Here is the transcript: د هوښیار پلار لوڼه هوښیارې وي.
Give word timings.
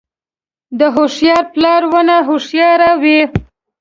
د 0.79 0.81
هوښیار 0.95 1.43
پلار 1.53 1.81
لوڼه 1.91 2.17
هوښیارې 2.27 2.91
وي. 3.01 3.19